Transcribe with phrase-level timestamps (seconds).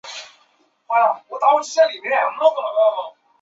[0.03, 0.07] 设
[0.89, 3.17] 有栅栏式月台幕门。